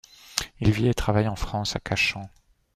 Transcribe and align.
Il 0.61 0.71
vit 0.71 0.87
et 0.87 0.95
travaille 0.95 1.27
en 1.27 1.35
France, 1.35 1.75
à 1.75 1.79
Cachan. 1.79 2.27